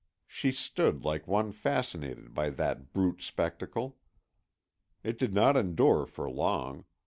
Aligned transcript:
She 0.25 0.51
stood 0.51 1.03
like 1.03 1.27
one 1.27 1.51
fascinated 1.51 2.33
by 2.33 2.49
that 2.49 2.91
brute 2.91 3.21
spectacle. 3.21 3.99
It 5.03 5.19
did 5.19 5.31
not 5.35 5.55
endure 5.55 6.07
for 6.07 6.27
long. 6.27 6.85